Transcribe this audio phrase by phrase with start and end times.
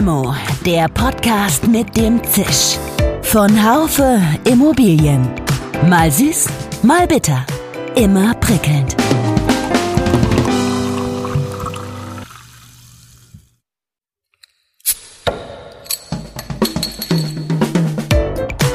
[0.00, 0.34] Limo,
[0.64, 2.78] der Podcast mit dem Zisch.
[3.20, 5.28] Von Haufe Immobilien.
[5.90, 6.46] Mal süß,
[6.82, 7.44] mal bitter.
[7.96, 8.96] Immer prickelnd.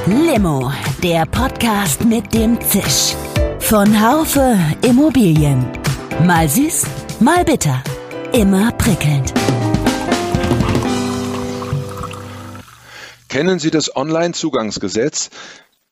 [0.06, 3.16] Limo, der Podcast mit dem Zisch.
[3.62, 5.66] Von Haufe Immobilien.
[6.24, 6.86] Mal süß,
[7.20, 7.82] mal bitter.
[8.32, 9.34] Immer prickelnd.
[13.36, 15.30] Kennen Sie das Online-Zugangsgesetz?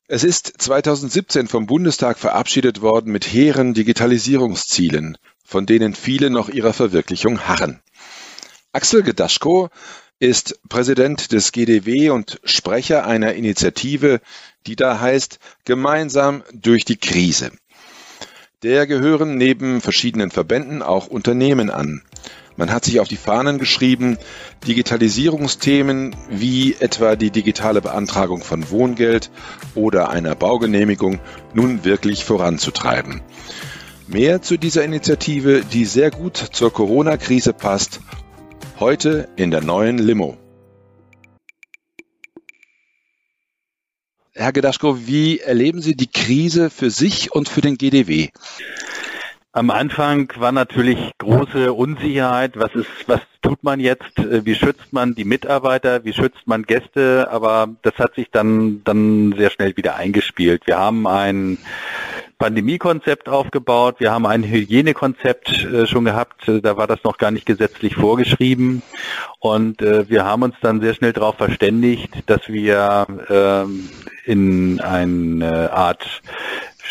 [0.07, 6.71] Es ist 2017 vom Bundestag verabschiedet worden mit hehren Digitalisierungszielen, von denen viele noch ihrer
[6.71, 7.81] Verwirklichung harren.
[8.71, 9.67] Axel Gedaschko
[10.19, 14.21] ist Präsident des GDW und Sprecher einer Initiative,
[14.65, 17.51] die da heißt Gemeinsam durch die Krise.
[18.63, 22.03] Der gehören neben verschiedenen Verbänden auch Unternehmen an.
[22.55, 24.17] Man hat sich auf die Fahnen geschrieben,
[24.67, 29.31] Digitalisierungsthemen wie etwa die digitale Beantragung von Wohngeld
[29.73, 31.19] oder einer Baugenehmigung
[31.53, 33.21] nun wirklich voranzutreiben.
[34.07, 38.01] Mehr zu dieser Initiative, die sehr gut zur Corona-Krise passt,
[38.79, 40.37] heute in der neuen Limo.
[44.35, 48.29] Herr Gedaschko, wie erleben Sie die Krise für sich und für den GDW?
[49.55, 52.57] Am Anfang war natürlich große Unsicherheit.
[52.57, 54.17] Was ist, was tut man jetzt?
[54.17, 56.03] Äh, wie schützt man die Mitarbeiter?
[56.03, 57.27] Wie schützt man Gäste?
[57.29, 60.63] Aber das hat sich dann, dann sehr schnell wieder eingespielt.
[60.65, 61.59] Wir haben ein
[62.39, 63.97] Pandemiekonzept aufgebaut.
[63.99, 66.47] Wir haben ein Hygienekonzept äh, schon gehabt.
[66.47, 68.81] Da war das noch gar nicht gesetzlich vorgeschrieben.
[69.37, 73.87] Und äh, wir haben uns dann sehr schnell darauf verständigt, dass wir ähm,
[74.25, 76.23] in eine Art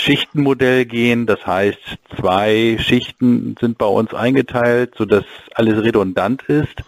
[0.03, 1.27] Schichtenmodell gehen.
[1.27, 1.79] Das heißt,
[2.19, 6.83] zwei Schichten sind bei uns eingeteilt, sodass alles redundant ist.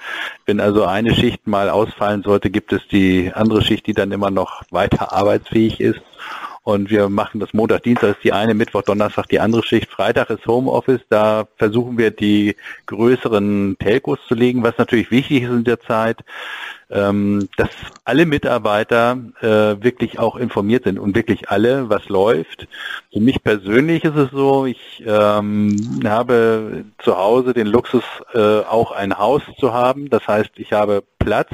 [0.47, 4.31] Wenn also eine Schicht mal ausfallen sollte, gibt es die andere Schicht, die dann immer
[4.31, 6.01] noch weiter arbeitsfähig ist.
[6.65, 9.91] Und wir machen das Montag, Dienstag ist die eine, Mittwoch, Donnerstag die andere Schicht.
[9.91, 11.03] Freitag ist Homeoffice.
[11.11, 16.25] Da versuchen wir die größeren Telcos zu legen, was natürlich wichtig ist in der Zeit,
[16.91, 17.69] ähm, dass
[18.07, 22.67] alle Mitarbeiter äh, wirklich auch informiert sind und wirklich alle, was läuft.
[23.13, 28.91] Für mich persönlich ist es so, ich ähm, habe zu Hause den Luxus, äh, auch
[28.91, 30.09] ein Haus zu haben.
[30.09, 31.51] Das heißt, ich habe Platz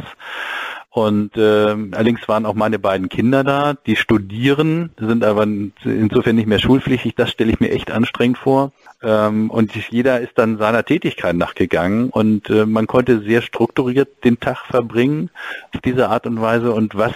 [0.92, 5.44] und äh, allerdings waren auch meine beiden Kinder da, die studieren, sind aber
[5.84, 7.14] insofern nicht mehr schulpflichtig.
[7.14, 8.72] Das stelle ich mir echt anstrengend vor.
[9.00, 14.40] Ähm, und jeder ist dann seiner Tätigkeit nachgegangen und äh, man konnte sehr strukturiert den
[14.40, 15.30] Tag verbringen
[15.72, 16.72] auf diese Art und Weise.
[16.72, 17.14] Und was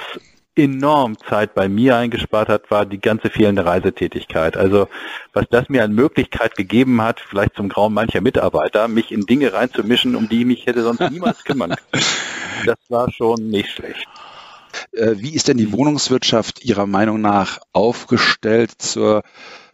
[0.56, 4.56] enorm Zeit bei mir eingespart hat, war die ganze fehlende Reisetätigkeit.
[4.56, 4.88] Also
[5.32, 9.52] was das mir an Möglichkeit gegeben hat, vielleicht zum Grauen mancher Mitarbeiter, mich in Dinge
[9.52, 12.04] reinzumischen, um die ich mich hätte sonst niemals kümmern können.
[12.66, 14.06] Das war schon nicht schlecht.
[14.94, 19.22] Äh, wie ist denn die Wohnungswirtschaft Ihrer Meinung nach aufgestellt zur,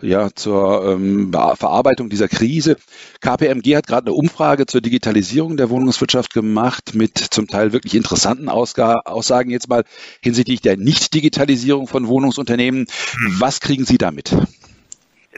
[0.01, 2.77] ja, zur ähm, Verarbeitung dieser Krise?
[3.21, 8.49] KPMG hat gerade eine Umfrage zur Digitalisierung der Wohnungswirtschaft gemacht mit zum Teil wirklich interessanten
[8.49, 9.85] Ausga Aussagen jetzt mal
[10.23, 12.87] hinsichtlich der Nicht-Digitalisierung von Wohnungsunternehmen.
[12.87, 13.41] Hm.
[13.41, 14.35] Was kriegen Sie damit?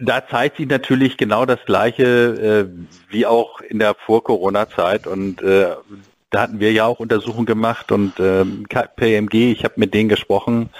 [0.00, 5.74] da zeigt sich natürlich genau das Gleiche äh, wie auch in der Vor-Corona-Zeit und äh,
[6.32, 8.66] da hatten wir ja auch Untersuchungen gemacht und ähm,
[8.96, 10.70] PMG, ich habe mit denen gesprochen.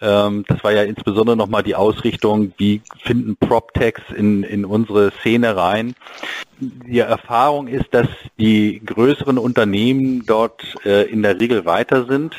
[0.00, 5.56] Ähm, das war ja insbesondere nochmal die Ausrichtung, wie finden PropTechs in, in unsere Szene
[5.56, 5.94] rein.
[6.58, 12.34] Die Erfahrung ist, dass die größeren Unternehmen dort äh, in der Regel weiter sind,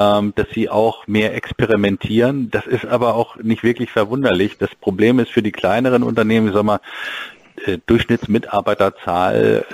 [0.00, 2.50] ähm, dass sie auch mehr experimentieren.
[2.50, 4.58] Das ist aber auch nicht wirklich verwunderlich.
[4.58, 6.80] Das Problem ist für die kleineren Unternehmen, ich sag mal,
[7.66, 9.64] äh, Durchschnittsmitarbeiterzahl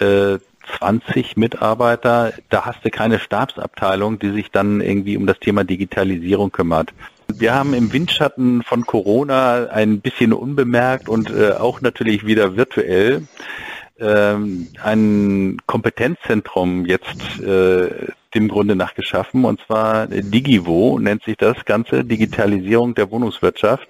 [0.40, 5.64] äh, 20 Mitarbeiter, da hast du keine Stabsabteilung, die sich dann irgendwie um das Thema
[5.64, 6.92] Digitalisierung kümmert.
[7.32, 13.22] Wir haben im Windschatten von Corona ein bisschen unbemerkt und äh, auch natürlich wieder virtuell
[13.98, 19.44] ähm, ein Kompetenzzentrum jetzt äh, dem Grunde nach geschaffen.
[19.44, 23.88] Und zwar Digivo nennt sich das Ganze, Digitalisierung der Wohnungswirtschaft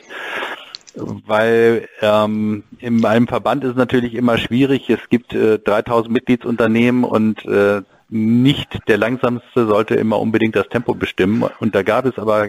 [0.97, 4.89] weil ähm, in meinem Verband ist natürlich immer schwierig.
[4.91, 10.95] Es gibt äh, 3000 Mitgliedsunternehmen und äh, nicht der langsamste sollte immer unbedingt das Tempo
[10.95, 11.45] bestimmen.
[11.59, 12.49] Und da gab es aber,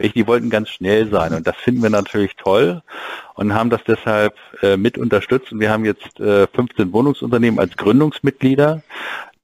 [0.00, 1.34] die wollten ganz schnell sein.
[1.34, 2.82] Und das finden wir natürlich toll
[3.34, 5.52] und haben das deshalb äh, mit unterstützt.
[5.52, 8.82] Und wir haben jetzt äh, 15 Wohnungsunternehmen als Gründungsmitglieder,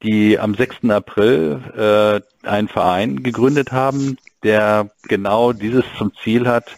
[0.02, 0.88] die am 6.
[0.90, 6.70] April äh, einen Verein gegründet haben, der genau dieses zum Ziel hat,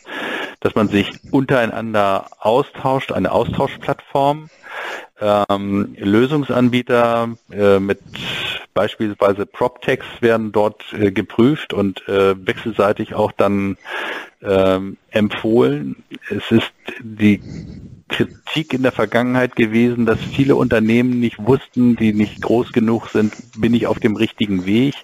[0.61, 4.51] dass man sich untereinander austauscht, eine Austauschplattform,
[5.21, 8.01] ähm, Lösungsanbieter äh, mit
[8.75, 13.77] beispielsweise PropTechs werden dort äh, geprüft und äh, wechselseitig auch dann
[14.43, 16.05] ähm, empfohlen.
[16.31, 16.73] Es ist
[17.03, 17.43] die
[18.09, 23.35] Kritik in der Vergangenheit gewesen, dass viele Unternehmen nicht wussten, die nicht groß genug sind,
[23.61, 24.95] bin ich auf dem richtigen Weg.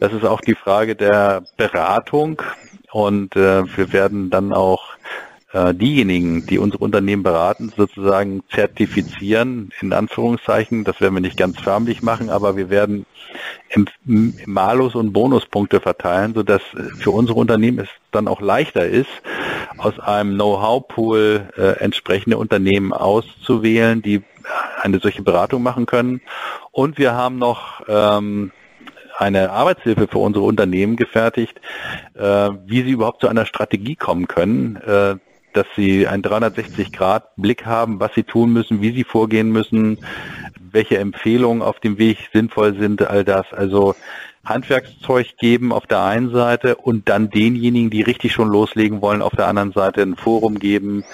[0.00, 2.42] Das ist auch die Frage der Beratung.
[2.90, 4.87] Und äh, wir werden dann auch
[5.52, 10.84] äh, diejenigen, die unsere Unternehmen beraten, sozusagen zertifizieren, in Anführungszeichen.
[10.84, 13.06] Das werden wir nicht ganz förmlich machen, aber wir werden
[14.04, 16.62] Malus- und Bonuspunkte verteilen, sodass
[16.98, 19.10] für unsere Unternehmen es dann auch leichter ist,
[19.76, 24.22] aus einem Know-how-Pool äh, entsprechende Unternehmen auszuwählen, die
[24.80, 26.20] eine solche Beratung machen können.
[26.70, 28.52] Und wir haben noch ähm,
[29.18, 31.60] eine Arbeitshilfe für unsere Unternehmen gefertigt,
[32.14, 35.16] äh, wie sie überhaupt zu einer Strategie kommen können, äh,
[35.52, 39.98] dass sie einen 360-Grad-Blick haben, was sie tun müssen, wie sie vorgehen müssen,
[40.72, 43.46] welche Empfehlungen auf dem Weg sinnvoll sind, all das.
[43.52, 43.94] Also
[44.44, 49.34] Handwerkszeug geben auf der einen Seite und dann denjenigen, die richtig schon loslegen wollen, auf
[49.34, 51.04] der anderen Seite ein Forum geben,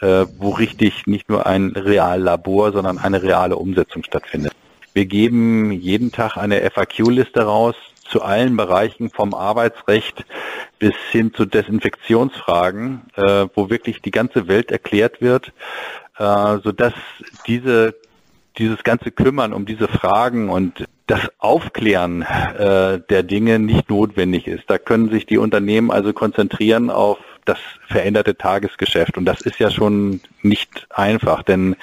[0.00, 4.52] äh, wo richtig nicht nur ein Reallabor, sondern eine reale Umsetzung stattfindet.
[4.92, 7.74] Wir geben jeden Tag eine FAQ-Liste raus
[8.14, 10.24] zu allen Bereichen vom Arbeitsrecht
[10.78, 15.52] bis hin zu Desinfektionsfragen, äh, wo wirklich die ganze Welt erklärt wird,
[16.16, 16.92] äh, sodass
[17.48, 17.96] diese,
[18.56, 24.70] dieses ganze Kümmern um diese Fragen und das Aufklären äh, der Dinge nicht notwendig ist.
[24.70, 27.58] Da können sich die Unternehmen also konzentrieren auf das
[27.88, 29.18] veränderte Tagesgeschäft.
[29.18, 31.74] Und das ist ja schon nicht einfach, denn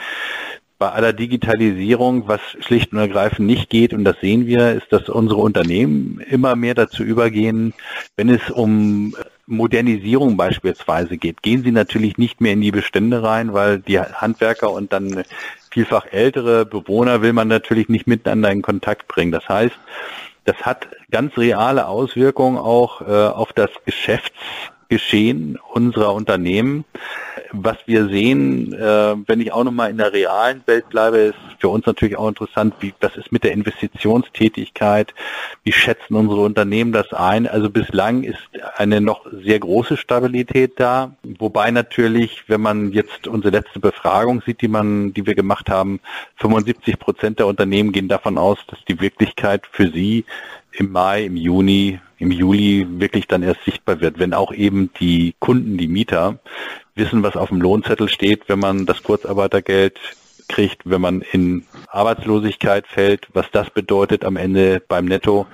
[0.81, 5.09] bei aller Digitalisierung, was schlicht und ergreifend nicht geht, und das sehen wir, ist, dass
[5.09, 7.75] unsere Unternehmen immer mehr dazu übergehen,
[8.17, 13.53] wenn es um Modernisierung beispielsweise geht, gehen sie natürlich nicht mehr in die Bestände rein,
[13.53, 15.23] weil die Handwerker und dann
[15.69, 19.31] vielfach ältere Bewohner will man natürlich nicht miteinander in Kontakt bringen.
[19.31, 19.77] Das heißt,
[20.45, 23.69] das hat ganz reale Auswirkungen auch äh, auf das
[24.91, 26.83] Geschäftsgeschehen unserer Unternehmen.
[27.53, 31.69] Was wir sehen, äh, wenn ich auch nochmal in der realen Welt bleibe, ist für
[31.69, 35.13] uns natürlich auch interessant, wie was ist mit der Investitionstätigkeit,
[35.63, 37.47] wie schätzen unsere Unternehmen das ein.
[37.47, 38.39] Also bislang ist
[38.75, 44.61] eine noch sehr große Stabilität da, wobei natürlich, wenn man jetzt unsere letzte Befragung sieht,
[44.61, 45.99] die man, die wir gemacht haben,
[46.37, 50.25] 75 Prozent der Unternehmen gehen davon aus, dass die Wirklichkeit für sie
[50.73, 55.35] im Mai, im Juni, im Juli wirklich dann erst sichtbar wird, wenn auch eben die
[55.39, 56.39] Kunden, die Mieter
[56.95, 59.99] wissen, was auf dem Lohnzettel steht, wenn man das Kurzarbeitergeld
[60.47, 65.47] kriegt, wenn man in Arbeitslosigkeit fällt, was das bedeutet am Ende beim Netto.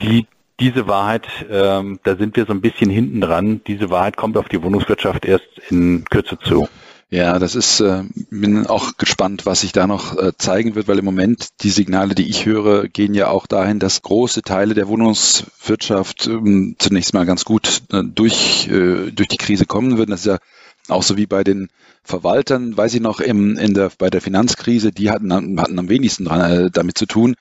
[0.00, 0.26] Die,
[0.60, 3.60] diese Wahrheit, ähm, da sind wir so ein bisschen hinten dran.
[3.66, 6.68] Diese Wahrheit kommt auf die Wohnungswirtschaft erst in Kürze zu.
[7.10, 10.98] Ja, das ist, äh, bin auch gespannt, was sich da noch äh, zeigen wird, weil
[10.98, 14.88] im Moment die Signale, die ich höre, gehen ja auch dahin, dass große Teile der
[14.88, 20.10] Wohnungswirtschaft ähm, zunächst mal ganz gut äh, durch, äh, durch die Krise kommen würden.
[20.10, 20.38] Das ist ja
[20.88, 21.70] auch so wie bei den
[22.04, 26.26] Verwaltern, weiß ich noch, im, in der, bei der Finanzkrise, die hatten, hatten am wenigsten
[26.26, 27.36] dran, äh, damit zu tun.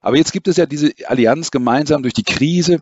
[0.00, 2.80] Aber jetzt gibt es ja diese Allianz gemeinsam durch die Krise.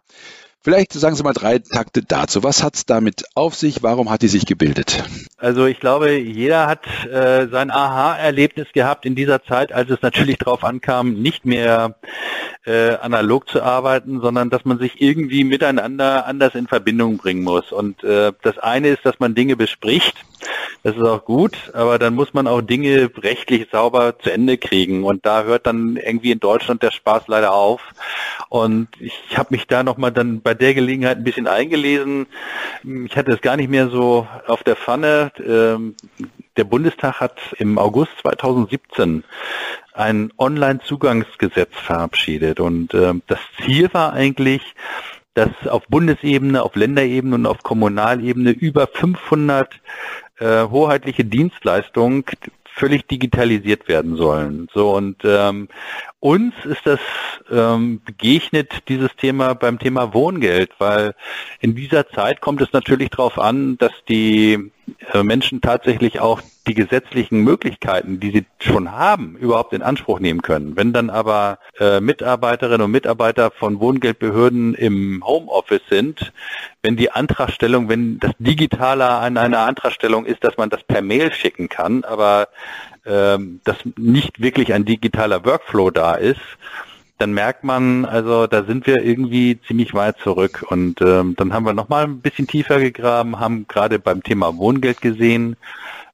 [0.63, 2.43] Vielleicht sagen Sie mal drei Takte dazu.
[2.43, 3.83] Was hat es damit auf sich?
[3.83, 5.05] Warum hat die sich gebildet?
[5.37, 10.39] Also ich glaube, jeder hat äh, sein Aha-Erlebnis gehabt in dieser Zeit, als es natürlich
[10.39, 11.95] darauf ankam, nicht mehr
[12.67, 17.71] äh, analog zu arbeiten, sondern dass man sich irgendwie miteinander anders in Verbindung bringen muss.
[17.71, 20.17] Und äh, das eine ist, dass man Dinge bespricht.
[20.83, 25.05] Das ist auch gut, aber dann muss man auch Dinge rechtlich sauber zu Ende kriegen.
[25.05, 27.81] Und da hört dann irgendwie in Deutschland der Spaß leider auf.
[28.49, 32.27] Und ich habe mich da nochmal dann bei der Gelegenheit ein bisschen eingelesen.
[33.07, 35.33] Ich hatte es gar nicht mehr so auf der Pfanne.
[35.45, 35.97] Ähm,
[36.57, 39.25] der Bundestag hat im August 2017
[39.95, 42.61] ein Online-Zugangsgesetz verabschiedet.
[42.61, 44.63] Und äh, das Ziel war eigentlich,
[45.35, 49.73] dass auf Bundesebene, auf Länderebene und auf Kommunalebene über 500
[50.41, 52.25] äh, hoheitliche Dienstleistungen
[52.79, 54.69] völlig digitalisiert werden sollen.
[54.73, 55.69] So und ähm,
[56.21, 57.01] uns ist das
[57.51, 61.15] ähm, begegnet dieses Thema beim Thema Wohngeld, weil
[61.61, 64.71] in dieser Zeit kommt es natürlich darauf an, dass die
[65.13, 70.43] äh, Menschen tatsächlich auch die gesetzlichen Möglichkeiten, die sie schon haben, überhaupt in Anspruch nehmen
[70.43, 70.77] können.
[70.77, 76.33] Wenn dann aber äh, Mitarbeiterinnen und Mitarbeiter von Wohngeldbehörden im Homeoffice sind,
[76.83, 81.33] wenn die Antragstellung, wenn das Digitale an einer Antragstellung ist, dass man das per Mail
[81.33, 82.49] schicken kann, aber
[83.07, 86.41] ähm, dass nicht wirklich ein digitaler Workflow da ist,
[87.19, 90.65] dann merkt man, also da sind wir irgendwie ziemlich weit zurück.
[90.69, 95.01] Und ähm, dann haben wir nochmal ein bisschen tiefer gegraben, haben gerade beim Thema Wohngeld
[95.01, 95.57] gesehen,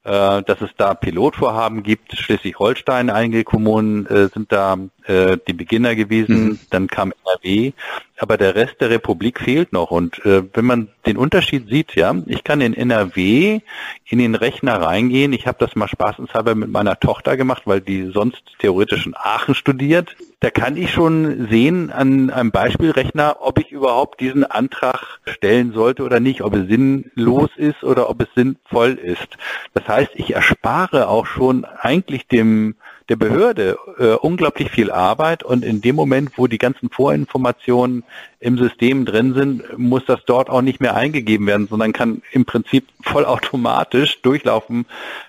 [0.04, 2.16] äh, dass es da Pilotvorhaben gibt.
[2.16, 6.44] Schleswig-Holstein, einige Kommunen äh, sind da äh, die Beginner gewesen.
[6.44, 6.58] Mhm.
[6.70, 7.72] Dann kam NRW
[8.18, 9.90] aber der Rest der Republik fehlt noch.
[9.90, 13.60] Und äh, wenn man den Unterschied sieht, ja, ich kann in NRW
[14.06, 15.32] in den Rechner reingehen.
[15.32, 19.54] Ich habe das mal spaßenshalber mit meiner Tochter gemacht, weil die sonst theoretisch in Aachen
[19.54, 20.16] studiert.
[20.44, 26.02] Da kann ich schon sehen an einem Beispielrechner, ob ich überhaupt diesen Antrag stellen sollte
[26.02, 29.38] oder nicht, ob es sinnlos ist oder ob es sinnvoll ist.
[29.72, 32.74] Das heißt, ich erspare auch schon eigentlich dem
[33.08, 38.02] der Behörde äh, unglaublich viel Arbeit und in dem Moment, wo die ganzen Vorinformationen
[38.40, 42.44] im System drin sind, muss das dort auch nicht mehr eingegeben werden, sondern kann im
[42.44, 44.86] Prinzip vollautomatisch durchlaufen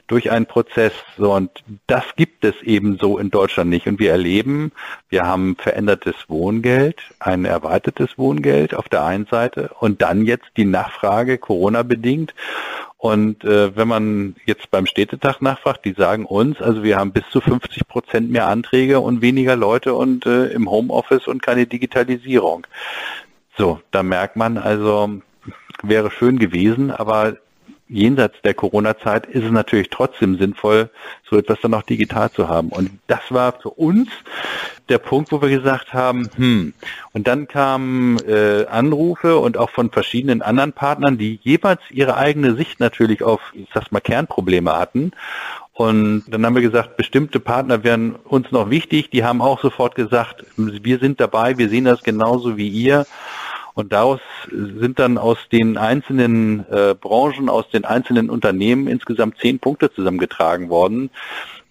[0.07, 0.93] durch einen Prozess.
[1.17, 1.51] So, und
[1.87, 3.87] das gibt es eben so in Deutschland nicht.
[3.87, 4.71] Und wir erleben,
[5.09, 10.65] wir haben verändertes Wohngeld, ein erweitertes Wohngeld auf der einen Seite und dann jetzt die
[10.65, 12.33] Nachfrage Corona bedingt.
[13.05, 17.21] Und äh, wenn man jetzt beim Städtetag nachfragt, die sagen uns, also wir haben bis
[17.29, 22.65] zu 50 Prozent mehr Anträge und weniger Leute und äh, im Homeoffice und keine Digitalisierung.
[23.55, 25.21] So, da merkt man also,
[25.83, 27.37] wäre schön gewesen, aber
[27.87, 30.89] jenseits der Corona-Zeit ist es natürlich trotzdem sinnvoll,
[31.29, 32.69] so etwas dann auch digital zu haben.
[32.69, 34.09] Und das war für uns
[34.89, 36.73] der Punkt, wo wir gesagt haben, hm,
[37.13, 42.55] und dann kamen äh, Anrufe und auch von verschiedenen anderen Partnern, die jeweils ihre eigene
[42.55, 45.11] Sicht natürlich auf, ich sag's mal, Kernprobleme hatten.
[45.73, 49.09] Und dann haben wir gesagt, bestimmte Partner wären uns noch wichtig.
[49.09, 53.05] Die haben auch sofort gesagt, wir sind dabei, wir sehen das genauso wie ihr.
[53.75, 59.59] Und daraus sind dann aus den einzelnen äh, Branchen, aus den einzelnen Unternehmen insgesamt zehn
[59.59, 61.09] Punkte zusammengetragen worden,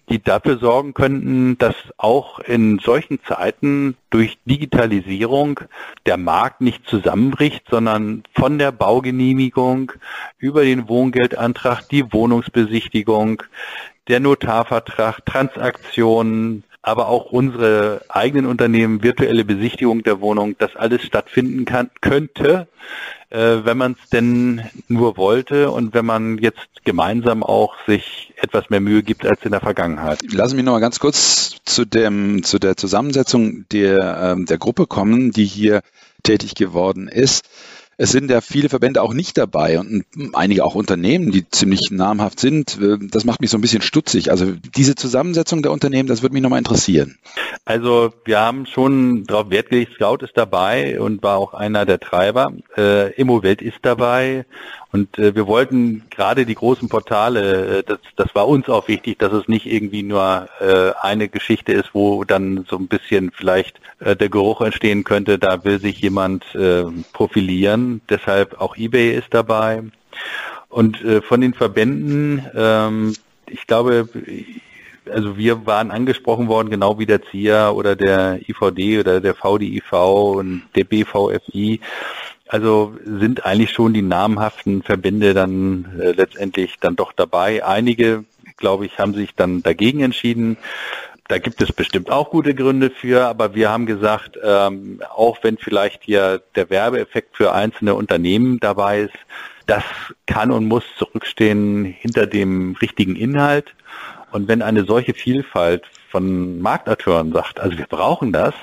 [0.09, 5.61] die dafür sorgen könnten, dass auch in solchen Zeiten durch Digitalisierung
[6.05, 9.91] der Markt nicht zusammenbricht, sondern von der Baugenehmigung
[10.37, 13.41] über den Wohngeldantrag, die Wohnungsbesichtigung,
[14.07, 21.65] der Notarvertrag, Transaktionen, aber auch unsere eigenen Unternehmen, virtuelle Besichtigung der Wohnung, das alles stattfinden
[21.65, 22.67] kann, könnte,
[23.31, 28.69] äh, wenn man es denn nur wollte und wenn man jetzt gemeinsam auch sich etwas
[28.69, 30.19] mehr Mühe gibt als in der Vergangenheit.
[30.31, 34.85] Lassen Sie mich noch ganz kurz zu dem zu der Zusammensetzung der ähm, der Gruppe
[34.85, 35.81] kommen, die hier
[36.21, 37.49] tätig geworden ist
[37.97, 42.39] es sind ja viele Verbände auch nicht dabei und einige auch Unternehmen, die ziemlich namhaft
[42.39, 42.77] sind.
[43.11, 44.31] Das macht mich so ein bisschen stutzig.
[44.31, 47.17] Also diese Zusammensetzung der Unternehmen, das würde mich nochmal interessieren.
[47.63, 51.99] Also wir haben schon darauf Wert gelegt, Scout ist dabei und war auch einer der
[51.99, 52.51] Treiber.
[52.77, 54.45] Äh, Immowelt ist dabei
[54.95, 59.19] und äh, wir wollten gerade die großen Portale, äh, das, das war uns auch wichtig,
[59.19, 63.81] dass es nicht irgendwie nur äh, eine Geschichte ist, wo dann so ein bisschen vielleicht
[63.99, 67.99] äh, der Geruch entstehen könnte, da will sich jemand äh, profilieren.
[68.07, 69.83] Deshalb auch eBay ist dabei.
[70.69, 73.15] Und äh, von den Verbänden, ähm,
[73.47, 74.07] ich glaube,
[75.11, 79.91] also wir waren angesprochen worden, genau wie der ZIA oder der IVD oder der VDIV
[79.91, 81.81] und der BVFI.
[82.55, 87.65] Also sind eigentlich schon die namhaften Verbände dann äh, letztendlich dann doch dabei.
[87.65, 88.23] Einige,
[88.55, 90.55] glaube ich, haben sich dann dagegen entschieden.
[91.27, 95.57] Da gibt es bestimmt auch gute Gründe für, aber wir haben gesagt, ähm, auch wenn
[95.57, 99.17] vielleicht hier der Werbeeffekt für einzelne Unternehmen dabei ist,
[99.65, 99.83] das
[100.25, 103.75] kann und muss zurückstehen hinter dem richtigen Inhalt.
[104.31, 108.53] Und wenn eine solche Vielfalt von Marktakteuren sagt, also wir brauchen das,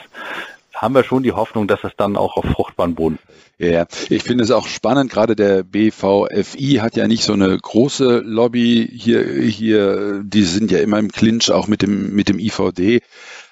[0.82, 3.18] haben wir schon die Hoffnung, dass es dann auch auf fruchtbaren Boden
[3.62, 8.22] ja, ich finde es auch spannend, gerade der BVFI hat ja nicht so eine große
[8.24, 13.02] Lobby hier, hier, die sind ja immer im Clinch auch mit dem, mit dem IVD.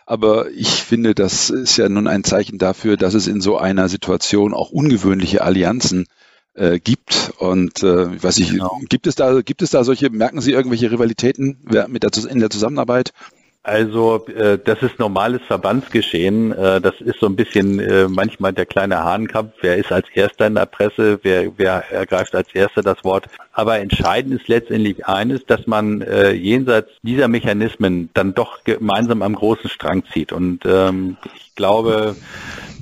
[0.07, 3.89] Aber ich finde, das ist ja nun ein Zeichen dafür, dass es in so einer
[3.89, 6.07] Situation auch ungewöhnliche Allianzen
[6.55, 7.33] äh, gibt.
[7.39, 8.81] Und äh, weiß ich, genau.
[8.89, 12.51] gibt es da, gibt es da solche, merken Sie irgendwelche Rivalitäten mit der, in der
[12.51, 13.13] Zusammenarbeit?
[13.63, 16.53] Also äh, das ist normales Verbandsgeschehen.
[16.53, 19.53] Äh, das ist so ein bisschen äh, manchmal der kleine Hahnkampf.
[19.61, 21.21] Wer ist als Erster in der Presse?
[21.23, 23.27] Wer, wer ergreift als Erster das Wort?
[23.53, 29.35] Aber entscheidend ist letztendlich eines, dass man äh, jenseits dieser Mechanismen dann doch gemeinsam am
[29.35, 30.33] großen Strang zieht.
[30.33, 32.17] Und ähm, ich glaube,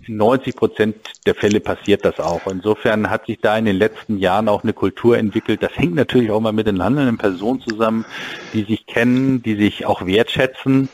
[0.08, 0.96] 90 Prozent
[1.26, 2.46] der Fälle passiert das auch.
[2.46, 5.62] Insofern hat sich da in den letzten Jahren auch eine Kultur entwickelt.
[5.62, 8.04] Das hängt natürlich auch mal mit den handelnden Personen zusammen,
[8.52, 10.88] die sich kennen, die sich auch wertschätzen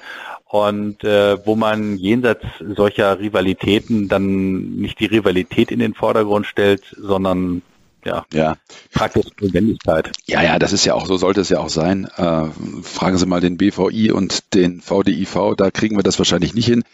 [0.47, 2.44] und äh, wo man jenseits
[2.76, 7.62] solcher Rivalitäten dann nicht die Rivalität in den Vordergrund stellt, sondern
[8.04, 8.56] ja, ja.
[8.92, 10.12] praktische Notwendigkeit.
[10.26, 12.06] Ja, ja, das ist ja auch, so sollte es ja auch sein.
[12.16, 12.44] Äh,
[12.83, 16.85] fragen Sie mal den BVI und den VDIV, da kriegen wir das wahrscheinlich nicht hin.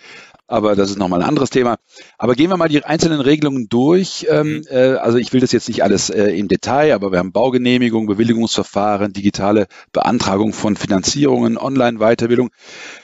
[0.50, 1.76] Aber das ist nochmal ein anderes Thema.
[2.18, 4.26] Aber gehen wir mal die einzelnen Regelungen durch.
[4.28, 4.62] Ähm, mhm.
[4.68, 8.06] äh, also ich will das jetzt nicht alles äh, im Detail, aber wir haben Baugenehmigung,
[8.06, 12.50] Bewilligungsverfahren, digitale Beantragung von Finanzierungen, Online-Weiterbildung.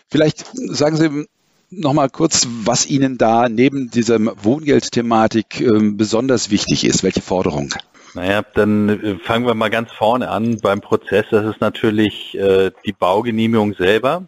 [0.09, 1.26] Vielleicht sagen Sie
[1.71, 7.03] nochmal kurz, was Ihnen da neben dieser Wohngeldthematik äh, besonders wichtig ist.
[7.03, 7.73] Welche Forderung?
[8.16, 11.26] Naja, dann äh, fangen wir mal ganz vorne an beim Prozess.
[11.30, 14.23] Das ist natürlich äh, die Baugenehmigung selber.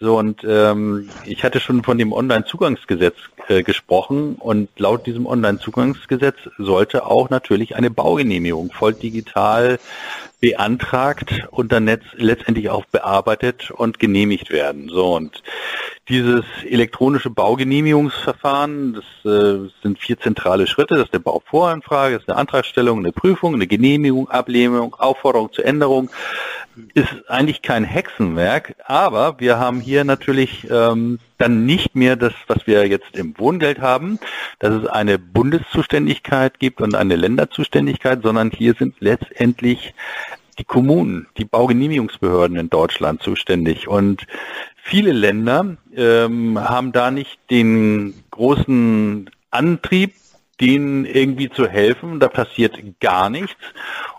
[0.00, 3.14] So und ähm, ich hatte schon von dem Onlinezugangsgesetz
[3.48, 9.78] äh, gesprochen und laut diesem Onlinezugangsgesetz sollte auch natürlich eine Baugenehmigung voll digital
[10.40, 14.88] beantragt und dann letztendlich auch bearbeitet und genehmigt werden.
[14.88, 15.42] So und
[16.08, 20.94] dieses elektronische Baugenehmigungsverfahren, das äh, sind vier zentrale Schritte.
[20.94, 25.64] Das ist eine Bauvoranfrage, das ist eine Antragstellung, eine Prüfung, eine Genehmigung, Ablehnung, Aufforderung zur
[25.64, 26.10] Änderung.
[26.94, 32.66] Ist eigentlich kein Hexenwerk, aber wir haben hier natürlich ähm, dann nicht mehr das, was
[32.66, 34.20] wir jetzt im Wohngeld haben,
[34.58, 39.94] dass es eine Bundeszuständigkeit gibt und eine Länderzuständigkeit, sondern hier sind letztendlich
[40.58, 43.88] die Kommunen, die Baugenehmigungsbehörden in Deutschland zuständig.
[43.88, 44.26] Und
[44.82, 50.14] viele Länder ähm, haben da nicht den großen Antrieb,
[50.60, 52.20] denen irgendwie zu helfen.
[52.20, 53.60] Da passiert gar nichts.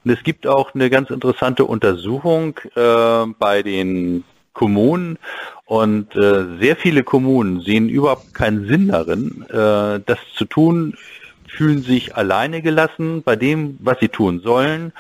[0.04, 5.18] Und es gibt auch eine ganz interessante Untersuchung äh, bei den Kommunen.
[5.66, 10.96] Und äh, sehr viele Kommunen sehen überhaupt keinen Sinn darin, äh, das zu tun,
[11.48, 14.94] fühlen sich alleine gelassen bei dem, was sie tun sollen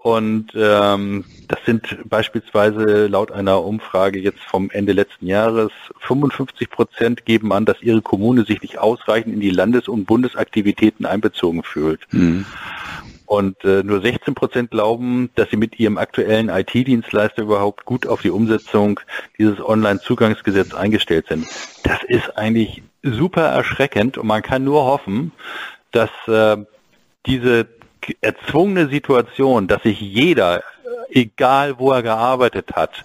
[0.00, 7.24] und ähm, das sind beispielsweise laut einer Umfrage jetzt vom Ende letzten Jahres 55 Prozent
[7.24, 12.00] geben an, dass ihre Kommune sich nicht ausreichend in die Landes- und Bundesaktivitäten einbezogen fühlt.
[12.12, 12.46] Mhm.
[13.26, 18.22] Und äh, nur 16 Prozent glauben, dass sie mit ihrem aktuellen IT-Dienstleister überhaupt gut auf
[18.22, 19.00] die Umsetzung
[19.36, 21.46] dieses Online-Zugangsgesetzes eingestellt sind.
[21.82, 25.32] Das ist eigentlich super erschreckend und man kann nur hoffen,
[25.90, 26.56] dass äh,
[27.26, 27.66] diese
[28.20, 30.62] erzwungene Situation, dass sich jeder,
[31.10, 33.04] egal wo er gearbeitet hat,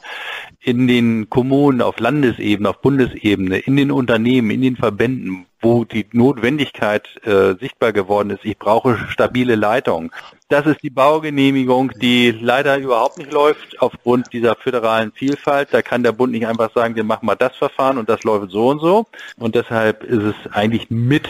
[0.61, 6.05] in den Kommunen, auf Landesebene, auf Bundesebene, in den Unternehmen, in den Verbänden, wo die
[6.11, 10.11] Notwendigkeit äh, sichtbar geworden ist, ich brauche stabile Leitung.
[10.49, 15.69] Das ist die Baugenehmigung, die leider überhaupt nicht läuft aufgrund dieser föderalen Vielfalt.
[15.71, 18.51] Da kann der Bund nicht einfach sagen, wir machen mal das Verfahren und das läuft
[18.51, 19.07] so und so.
[19.37, 21.27] Und deshalb ist es eigentlich mit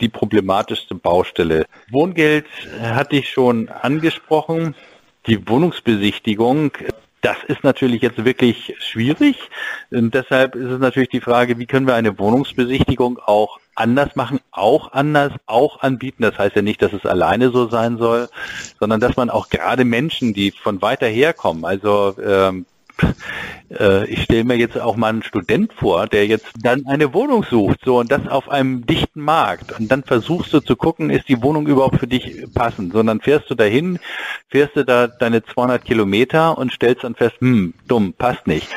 [0.00, 1.64] die problematischste Baustelle.
[1.90, 2.46] Wohngeld
[2.82, 4.74] hatte ich schon angesprochen.
[5.26, 6.72] Die Wohnungsbesichtigung,
[7.22, 9.50] das ist natürlich jetzt wirklich schwierig.
[9.90, 14.40] Und deshalb ist es natürlich die Frage, wie können wir eine Wohnungsbesichtigung auch anders machen,
[14.50, 16.22] auch anders, auch anbieten.
[16.22, 18.28] Das heißt ja nicht, dass es alleine so sein soll,
[18.78, 22.66] sondern dass man auch gerade Menschen, die von weiter her kommen, also ähm,
[23.70, 27.44] äh, ich stelle mir jetzt auch mal einen Student vor, der jetzt dann eine Wohnung
[27.44, 29.78] sucht, so und das auf einem dichten Markt.
[29.78, 32.92] Und dann versuchst du zu gucken, ist die Wohnung überhaupt für dich passend.
[32.92, 33.98] Sondern fährst du dahin,
[34.48, 38.68] fährst du da deine 200 Kilometer und stellst dann fest, hm, dumm, passt nicht.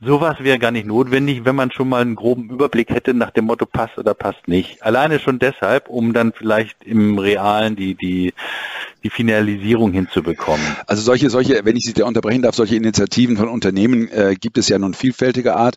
[0.00, 3.46] Sowas wäre gar nicht notwendig, wenn man schon mal einen groben Überblick hätte nach dem
[3.46, 4.82] Motto passt oder passt nicht.
[4.82, 8.34] Alleine schon deshalb, um dann vielleicht im Realen die, die,
[9.04, 10.64] die Finalisierung hinzubekommen.
[10.86, 14.58] Also solche, solche, wenn ich Sie da unterbrechen darf, solche Initiativen von Unternehmen äh, gibt
[14.58, 15.76] es ja nun vielfältiger Art.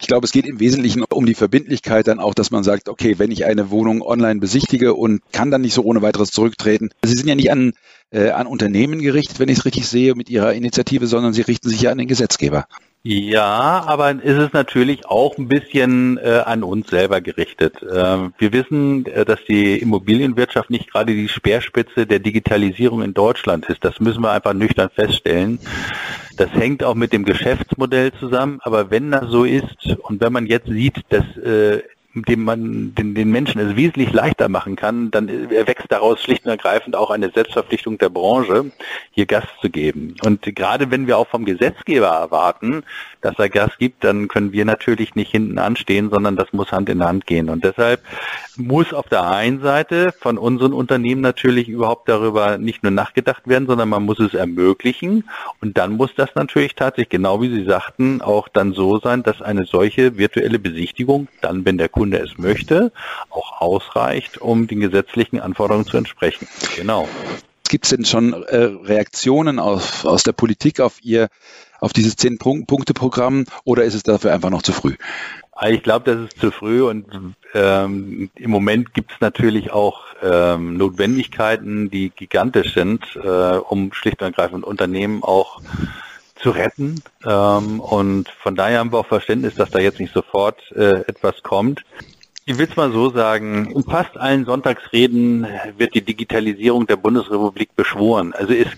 [0.00, 3.18] Ich glaube, es geht im Wesentlichen um die Verbindlichkeit dann auch, dass man sagt, okay,
[3.18, 6.88] wenn ich eine Wohnung online besichtige und kann dann nicht so ohne weiteres zurücktreten.
[7.04, 7.74] Sie sind ja nicht an,
[8.10, 11.68] äh, an Unternehmen gerichtet, wenn ich es richtig sehe, mit Ihrer Initiative, sondern Sie richten
[11.68, 12.66] sich ja an den Gesetzgeber.
[13.02, 17.82] Ja, aber ist es natürlich auch ein bisschen äh, an uns selber gerichtet.
[17.82, 23.64] Äh, wir wissen, äh, dass die Immobilienwirtschaft nicht gerade die Speerspitze der Digitalisierung in Deutschland
[23.70, 23.86] ist.
[23.86, 25.58] Das müssen wir einfach nüchtern feststellen.
[26.36, 28.58] Das hängt auch mit dem Geschäftsmodell zusammen.
[28.64, 31.82] Aber wenn das so ist und wenn man jetzt sieht, dass äh,
[32.14, 36.50] dem man den, den Menschen es wesentlich leichter machen kann, dann erwächst daraus schlicht und
[36.50, 38.72] ergreifend auch eine Selbstverpflichtung der Branche,
[39.12, 40.16] hier Gas zu geben.
[40.24, 42.82] Und gerade wenn wir auch vom Gesetzgeber erwarten,
[43.20, 46.88] dass er Gas gibt, dann können wir natürlich nicht hinten anstehen, sondern das muss Hand
[46.88, 47.48] in Hand gehen.
[47.48, 48.00] Und deshalb
[48.56, 53.68] muss auf der einen Seite von unseren Unternehmen natürlich überhaupt darüber nicht nur nachgedacht werden,
[53.68, 55.24] sondern man muss es ermöglichen.
[55.60, 59.40] Und dann muss das natürlich tatsächlich, genau wie Sie sagten, auch dann so sein, dass
[59.42, 62.92] eine solche virtuelle Besichtigung dann, wenn der Kunde es möchte,
[63.30, 66.48] auch ausreicht, um den gesetzlichen Anforderungen zu entsprechen.
[66.76, 67.08] Genau.
[67.68, 71.28] Gibt es denn schon äh, Reaktionen aus, aus der Politik auf Ihr
[71.80, 74.96] auf dieses Zehn-Punkte-Programm oder ist es dafür einfach noch zu früh?
[75.52, 77.06] Also ich glaube, das ist zu früh und
[77.54, 84.20] ähm, im Moment gibt es natürlich auch ähm, Notwendigkeiten, die gigantisch sind, äh, um schlicht
[84.20, 85.60] und ergreifend Unternehmen auch
[86.42, 87.02] zu retten.
[87.24, 91.42] Ähm, und von daher haben wir auch Verständnis, dass da jetzt nicht sofort äh, etwas
[91.42, 91.82] kommt.
[92.46, 97.76] Ich will es mal so sagen, in fast allen Sonntagsreden wird die Digitalisierung der Bundesrepublik
[97.76, 98.32] beschworen.
[98.32, 98.68] Also es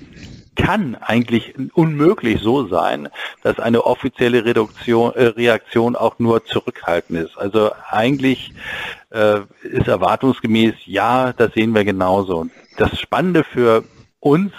[0.57, 3.09] kann eigentlich unmöglich so sein,
[3.43, 7.39] dass eine offizielle Reduktion, äh, Reaktion auch nur zurückhaltend ist.
[7.39, 8.53] Also eigentlich
[9.11, 12.49] äh, ist erwartungsgemäß, ja, das sehen wir genauso.
[12.77, 13.85] Das Spannende für
[14.21, 14.53] uns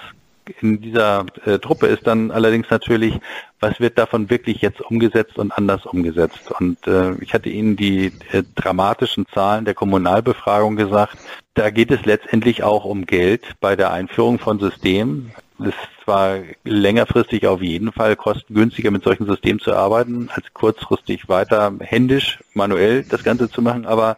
[0.62, 3.20] in dieser äh, Truppe ist dann allerdings natürlich,
[3.60, 6.52] was wird davon wirklich jetzt umgesetzt und anders umgesetzt.
[6.60, 11.18] Und äh, ich hatte Ihnen die äh, dramatischen Zahlen der Kommunalbefragung gesagt.
[11.54, 15.32] Da geht es letztendlich auch um Geld bei der Einführung von Systemen.
[15.60, 21.30] Es ist zwar längerfristig auf jeden Fall kostengünstiger mit solchen Systemen zu arbeiten, als kurzfristig
[21.30, 24.18] weiter händisch, manuell das Ganze zu machen, aber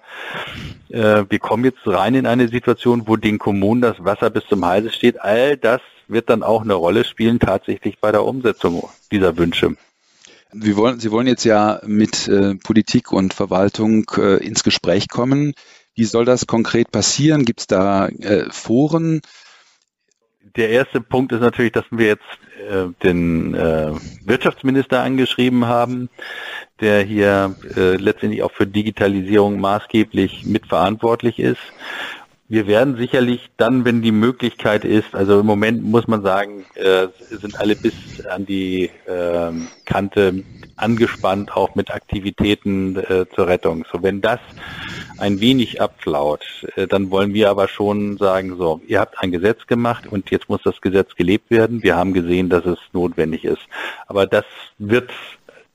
[0.90, 4.66] äh, wir kommen jetzt rein in eine Situation, wo den Kommunen das Wasser bis zum
[4.66, 5.22] Halse steht.
[5.22, 9.76] All das wird dann auch eine Rolle spielen tatsächlich bei der Umsetzung dieser Wünsche.
[10.52, 15.54] Sie wollen, Sie wollen jetzt ja mit äh, Politik und Verwaltung äh, ins Gespräch kommen.
[15.96, 17.46] Wie soll das konkret passieren?
[17.46, 19.22] Gibt es da äh, Foren?
[20.56, 22.24] Der erste Punkt ist natürlich, dass wir jetzt
[22.70, 23.92] äh, den äh,
[24.24, 26.10] Wirtschaftsminister angeschrieben haben,
[26.80, 31.60] der hier äh, letztendlich auch für Digitalisierung maßgeblich mitverantwortlich ist
[32.48, 37.08] wir werden sicherlich dann, wenn die Möglichkeit ist, also im Moment muss man sagen, äh,
[37.32, 37.94] sind alle bis
[38.30, 39.52] an die äh,
[39.86, 40.44] Kante
[40.76, 43.84] angespannt, auch mit Aktivitäten äh, zur Rettung.
[43.92, 44.40] So, wenn das
[45.18, 49.66] ein wenig abflaut, äh, dann wollen wir aber schon sagen, so, ihr habt ein Gesetz
[49.66, 51.82] gemacht und jetzt muss das Gesetz gelebt werden.
[51.82, 53.62] Wir haben gesehen, dass es notwendig ist.
[54.06, 54.46] Aber das
[54.78, 55.12] wird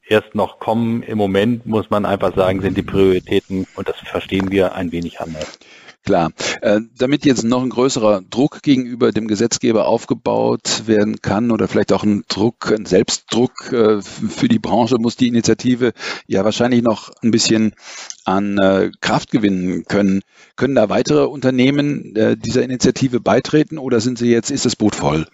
[0.07, 1.03] erst noch kommen.
[1.03, 5.21] Im Moment muss man einfach sagen, sind die Prioritäten, und das verstehen wir, ein wenig
[5.21, 5.59] anders.
[6.05, 6.33] Klar.
[6.63, 11.93] Äh, damit jetzt noch ein größerer Druck gegenüber dem Gesetzgeber aufgebaut werden kann oder vielleicht
[11.93, 15.93] auch ein Druck, ein Selbstdruck äh, für die Branche, muss die Initiative
[16.27, 17.75] ja wahrscheinlich noch ein bisschen
[18.25, 20.23] an äh, Kraft gewinnen können.
[20.57, 24.95] Können da weitere Unternehmen äh, dieser Initiative beitreten oder sind sie jetzt, ist das Boot
[24.95, 25.27] voll?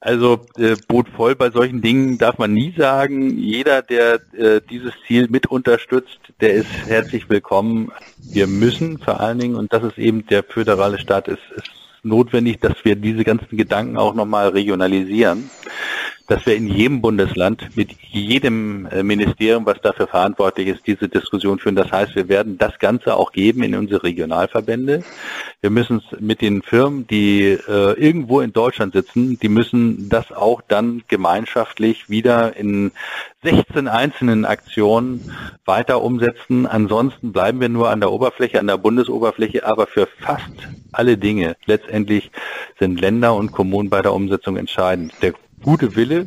[0.00, 3.38] Also äh, Boot voll bei solchen Dingen darf man nie sagen.
[3.38, 7.92] Jeder, der äh, dieses Ziel mit unterstützt, der ist herzlich willkommen.
[8.18, 11.70] Wir müssen vor allen Dingen, und das ist eben der föderale Staat, ist, ist
[12.02, 15.50] notwendig, dass wir diese ganzen Gedanken auch nochmal regionalisieren
[16.30, 21.58] dass wir in jedem Bundesland mit jedem äh, Ministerium, was dafür verantwortlich ist, diese Diskussion
[21.58, 21.74] führen.
[21.74, 25.02] Das heißt, wir werden das Ganze auch geben in unsere Regionalverbände.
[25.60, 30.30] Wir müssen es mit den Firmen, die äh, irgendwo in Deutschland sitzen, die müssen das
[30.30, 32.92] auch dann gemeinschaftlich wieder in
[33.42, 35.32] 16 einzelnen Aktionen
[35.64, 36.64] weiter umsetzen.
[36.64, 41.56] Ansonsten bleiben wir nur an der Oberfläche, an der Bundesoberfläche, aber für fast alle Dinge
[41.66, 42.30] letztendlich
[42.78, 45.12] sind Länder und Kommunen bei der Umsetzung entscheidend.
[45.22, 46.26] Der gute Wille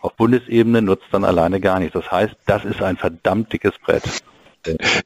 [0.00, 1.94] auf Bundesebene nutzt dann alleine gar nichts.
[1.94, 4.02] Das heißt, das ist ein verdammt dickes Brett.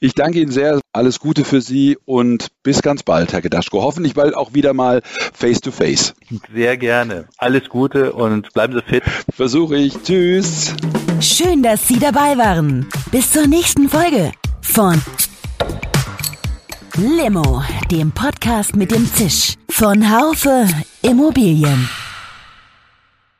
[0.00, 0.80] Ich danke Ihnen sehr.
[0.92, 3.82] Alles Gute für Sie und bis ganz bald, Herr Gedaschko.
[3.82, 6.14] Hoffentlich bald auch wieder mal face to face.
[6.52, 7.26] Sehr gerne.
[7.38, 9.04] Alles Gute und bleiben Sie fit.
[9.32, 9.94] Versuche ich.
[10.02, 10.74] Tschüss.
[11.20, 12.88] Schön, dass Sie dabei waren.
[13.12, 15.00] Bis zur nächsten Folge von
[16.96, 20.66] Limo, dem Podcast mit dem Zisch von Haufe
[21.02, 21.88] Immobilien.